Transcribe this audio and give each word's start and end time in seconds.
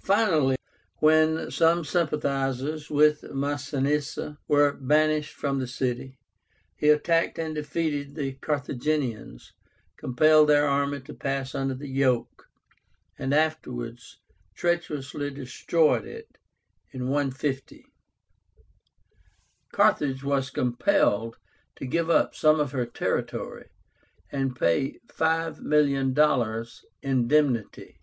Finally, 0.00 0.56
when 1.00 1.50
some 1.50 1.84
sympathizers 1.84 2.88
with 2.88 3.20
Masinissa 3.34 4.38
were 4.48 4.72
banished 4.72 5.34
from 5.34 5.58
the 5.58 5.66
city, 5.66 6.18
he 6.74 6.88
attacked 6.88 7.38
and 7.38 7.54
defeated 7.54 8.14
the 8.14 8.32
Carthaginians, 8.36 9.52
compelled 9.98 10.48
their 10.48 10.66
army 10.66 11.00
to 11.02 11.12
pass 11.12 11.54
under 11.54 11.74
the 11.74 11.90
yoke, 11.90 12.48
and 13.18 13.34
afterwards 13.34 14.20
treacherously 14.54 15.30
destroyed 15.30 16.06
it 16.06 16.38
(150). 16.94 17.84
Carthage 19.70 20.24
was 20.24 20.48
compelled 20.48 21.36
to 21.76 21.84
give 21.84 22.08
up 22.08 22.34
some 22.34 22.58
of 22.58 22.72
her 22.72 22.86
territory, 22.86 23.68
and 24.30 24.56
pay 24.56 24.98
$5,000,000 25.08 26.84
indemnity. 27.02 28.00